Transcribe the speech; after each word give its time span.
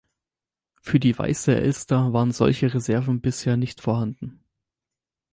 Für 0.81 0.99
die 0.99 1.15
Weiße 1.15 1.55
Elster 1.55 2.11
waren 2.11 2.31
solche 2.31 2.73
Reserven 2.73 3.21
bisher 3.21 3.55
nicht 3.55 3.81
vorhanden. 3.81 4.43